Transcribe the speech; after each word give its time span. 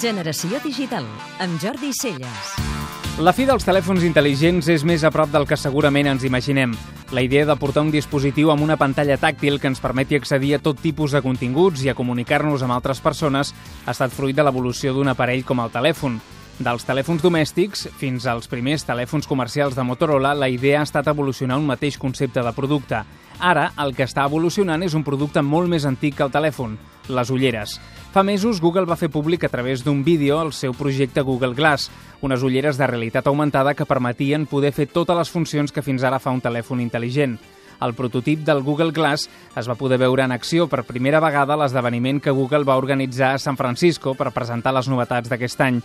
Generació 0.00 0.60
digital, 0.64 1.04
amb 1.38 1.60
Jordi 1.60 1.92
Celles. 1.92 2.54
La 3.20 3.34
fi 3.36 3.44
dels 3.44 3.66
telèfons 3.68 4.00
intel·ligents 4.06 4.70
és 4.72 4.84
més 4.88 5.02
a 5.04 5.10
prop 5.12 5.28
del 5.28 5.44
que 5.44 5.58
segurament 5.60 6.08
ens 6.08 6.24
imaginem. 6.24 6.72
La 7.12 7.20
idea 7.20 7.44
de 7.44 7.56
portar 7.60 7.82
un 7.84 7.90
dispositiu 7.92 8.48
amb 8.48 8.64
una 8.64 8.78
pantalla 8.80 9.18
tàctil 9.20 9.58
que 9.60 9.68
ens 9.68 9.82
permeti 9.84 10.16
accedir 10.16 10.54
a 10.56 10.60
tot 10.64 10.80
tipus 10.80 11.12
de 11.12 11.20
continguts 11.20 11.82
i 11.84 11.90
a 11.92 11.96
comunicar-nos 11.98 12.64
amb 12.64 12.78
altres 12.78 13.04
persones 13.04 13.52
ha 13.84 13.92
estat 13.92 14.14
fruit 14.16 14.36
de 14.36 14.46
l'evolució 14.46 14.94
d'un 14.96 15.12
aparell 15.12 15.44
com 15.44 15.60
el 15.60 15.74
telèfon. 15.74 16.16
Dels 16.60 16.84
telèfons 16.84 17.22
domèstics 17.24 17.86
fins 17.96 18.24
als 18.28 18.48
primers 18.48 18.86
telèfons 18.88 19.28
comercials 19.28 19.76
de 19.76 19.84
Motorola, 19.84 20.34
la 20.36 20.48
idea 20.48 20.80
ha 20.80 20.88
estat 20.88 21.12
evolucionar 21.12 21.56
un 21.60 21.68
mateix 21.68 21.96
concepte 21.98 22.40
de 22.44 22.52
producte. 22.56 23.04
Ara, 23.40 23.70
el 23.80 23.94
que 23.96 24.04
està 24.04 24.24
evolucionant 24.28 24.84
és 24.84 24.96
un 24.96 25.04
producte 25.04 25.40
molt 25.40 25.72
més 25.72 25.84
antic 25.88 26.18
que 26.18 26.24
el 26.26 26.32
telèfon, 26.32 26.76
les 27.08 27.30
ulleres. 27.32 27.78
Fa 28.10 28.24
mesos, 28.26 28.58
Google 28.58 28.88
va 28.90 28.96
fer 28.98 29.06
públic 29.06 29.44
a 29.46 29.48
través 29.48 29.84
d'un 29.86 30.00
vídeo 30.02 30.40
el 30.42 30.48
seu 30.50 30.72
projecte 30.74 31.22
Google 31.22 31.54
Glass, 31.54 31.92
unes 32.26 32.42
ulleres 32.42 32.74
de 32.74 32.88
realitat 32.90 33.28
augmentada 33.30 33.76
que 33.78 33.86
permetien 33.86 34.48
poder 34.50 34.72
fer 34.74 34.88
totes 34.90 35.14
les 35.14 35.30
funcions 35.30 35.70
que 35.70 35.84
fins 35.86 36.02
ara 36.02 36.18
fa 36.18 36.32
un 36.34 36.42
telèfon 36.42 36.82
intel·ligent. 36.82 37.36
El 37.80 37.94
prototip 37.94 38.42
del 38.42 38.64
Google 38.66 38.90
Glass 38.90 39.28
es 39.54 39.70
va 39.70 39.78
poder 39.78 40.00
veure 40.02 40.26
en 40.26 40.34
acció 40.34 40.66
per 40.66 40.82
primera 40.88 41.22
vegada 41.22 41.54
a 41.54 41.60
l'esdeveniment 41.62 42.18
que 42.18 42.34
Google 42.34 42.66
va 42.66 42.80
organitzar 42.82 43.36
a 43.36 43.38
San 43.38 43.56
Francisco 43.56 44.16
per 44.18 44.34
presentar 44.34 44.74
les 44.74 44.90
novetats 44.90 45.30
d'aquest 45.30 45.62
any. 45.70 45.78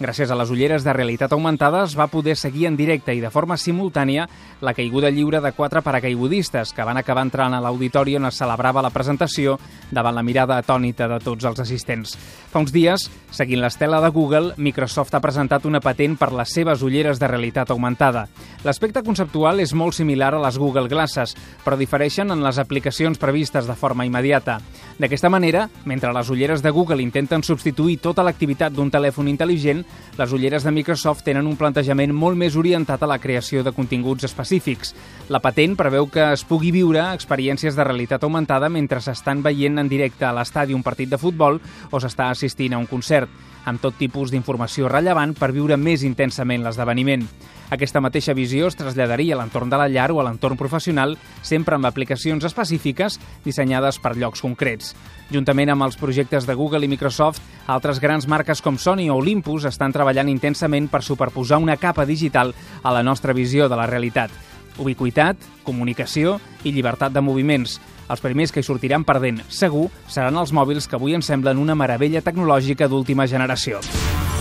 Gràcies 0.00 0.30
a 0.32 0.36
les 0.40 0.48
ulleres 0.48 0.80
de 0.80 0.94
realitat 0.96 1.34
augmentada 1.36 1.82
es 1.84 1.92
va 1.92 2.06
poder 2.08 2.32
seguir 2.32 2.64
en 2.70 2.76
directe 2.78 3.12
i 3.12 3.18
de 3.20 3.28
forma 3.28 3.58
simultània 3.60 4.22
la 4.64 4.72
caiguda 4.72 5.10
lliure 5.12 5.42
de 5.44 5.50
quatre 5.52 5.82
paracaigudistes 5.84 6.72
que 6.72 6.86
van 6.88 6.96
acabar 6.96 7.26
entrant 7.26 7.52
a 7.52 7.58
l'auditori 7.60 8.14
on 8.16 8.24
es 8.30 8.38
celebrava 8.40 8.80
la 8.80 8.92
presentació 8.94 9.58
davant 9.90 10.16
la 10.16 10.24
mirada 10.24 10.56
atònita 10.56 11.04
de 11.04 11.18
tots 11.20 11.44
els 11.44 11.60
assistents. 11.60 12.14
Fa 12.48 12.62
uns 12.64 12.72
dies, 12.72 13.10
seguint 13.30 13.60
l'estela 13.60 14.00
de 14.00 14.08
Google, 14.08 14.54
Microsoft 14.56 15.12
ha 15.12 15.20
presentat 15.20 15.68
una 15.68 15.82
patent 15.84 16.16
per 16.16 16.32
les 16.32 16.48
seves 16.48 16.80
ulleres 16.80 17.20
de 17.20 17.28
realitat 17.28 17.68
augmentada. 17.68 18.24
L'aspecte 18.64 19.04
conceptual 19.04 19.60
és 19.60 19.76
molt 19.76 19.98
similar 20.00 20.32
a 20.32 20.40
les 20.46 20.56
Google 20.56 20.88
Glasses, 20.88 21.36
però 21.60 21.76
difereixen 21.76 22.32
en 22.32 22.40
les 22.40 22.56
aplicacions 22.56 23.20
previstes 23.20 23.68
de 23.68 23.76
forma 23.76 24.08
immediata. 24.08 24.62
D'aquesta 25.00 25.30
manera, 25.32 25.62
mentre 25.88 26.10
les 26.12 26.28
ulleres 26.28 26.60
de 26.60 26.68
Google 26.76 27.00
intenten 27.00 27.40
substituir 27.40 27.94
tota 28.04 28.20
l'activitat 28.20 28.74
d'un 28.76 28.90
telèfon 28.92 29.30
intel·ligent, 29.30 29.78
les 30.18 30.32
ulleres 30.36 30.66
de 30.66 30.72
Microsoft 30.76 31.24
tenen 31.24 31.46
un 31.48 31.54
plantejament 31.56 32.12
molt 32.12 32.36
més 32.36 32.58
orientat 32.60 33.00
a 33.00 33.08
la 33.08 33.16
creació 33.18 33.62
de 33.64 33.72
continguts 33.72 34.26
específics. 34.28 34.92
La 35.32 35.40
patent 35.40 35.72
preveu 35.78 36.10
que 36.12 36.26
es 36.34 36.44
pugui 36.44 36.68
viure 36.74 37.06
experiències 37.14 37.78
de 37.78 37.86
realitat 37.88 38.26
augmentada 38.28 38.68
mentre 38.68 39.00
s'estan 39.00 39.40
veient 39.40 39.80
en 39.80 39.88
directe 39.88 40.26
a 40.28 40.34
l'estadi 40.36 40.76
un 40.76 40.84
partit 40.84 41.08
de 41.08 41.20
futbol 41.22 41.56
o 41.88 42.00
s'està 42.02 42.28
assistint 42.28 42.76
a 42.76 42.82
un 42.82 42.90
concert, 42.90 43.32
amb 43.64 43.80
tot 43.80 43.96
tipus 43.96 44.28
d'informació 44.28 44.92
rellevant 44.92 45.32
per 45.32 45.54
viure 45.56 45.80
més 45.80 46.04
intensament 46.04 46.60
l'esdeveniment. 46.60 47.24
Aquesta 47.70 48.00
mateixa 48.02 48.34
visió 48.34 48.66
es 48.66 48.74
traslladaria 48.74 49.36
a 49.36 49.38
l'entorn 49.38 49.70
de 49.70 49.78
la 49.78 49.86
llar 49.88 50.08
o 50.10 50.18
a 50.18 50.24
l'entorn 50.26 50.58
professional, 50.58 51.14
sempre 51.46 51.76
amb 51.76 51.86
aplicacions 51.86 52.44
específiques 52.44 53.20
dissenyades 53.44 54.00
per 54.02 54.16
llocs 54.18 54.42
concrets. 54.42 54.96
Juntament 55.30 55.70
amb 55.70 55.86
els 55.86 55.96
projectes 55.96 56.48
de 56.48 56.56
Google 56.58 56.82
i 56.84 56.90
Microsoft, 56.90 57.38
altres 57.70 58.02
grans 58.02 58.26
marques 58.26 58.60
com 58.60 58.74
Sony 58.78 59.06
o 59.08 59.20
Olympus 59.22 59.68
estan 59.70 59.94
treballant 59.94 60.28
intensament 60.28 60.90
per 60.90 61.04
superposar 61.06 61.62
una 61.62 61.78
capa 61.78 62.04
digital 62.06 62.50
a 62.82 62.90
la 62.90 63.04
nostra 63.06 63.32
visió 63.32 63.70
de 63.70 63.78
la 63.78 63.86
realitat. 63.86 64.34
Ubiquitat, 64.80 65.38
comunicació 65.62 66.40
i 66.64 66.74
llibertat 66.74 67.14
de 67.14 67.22
moviments. 67.22 67.78
Els 68.10 68.22
primers 68.24 68.50
que 68.50 68.64
hi 68.64 68.66
sortiran 68.66 69.06
perdent, 69.06 69.44
segur, 69.46 69.86
seran 70.10 70.42
els 70.42 70.50
mòbils 70.50 70.90
que 70.90 70.98
avui 70.98 71.14
ens 71.14 71.30
semblen 71.30 71.62
una 71.62 71.78
meravella 71.78 72.24
tecnològica 72.26 72.90
d'última 72.90 73.30
generació. 73.30 73.78